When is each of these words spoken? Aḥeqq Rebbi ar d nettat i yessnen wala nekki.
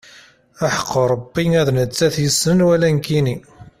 Aḥeqq 0.65 0.91
Rebbi 1.11 1.43
ar 1.59 1.65
d 1.67 1.69
nettat 1.77 2.15
i 2.17 2.21
yessnen 2.25 2.65
wala 2.67 2.87
nekki. 2.95 3.21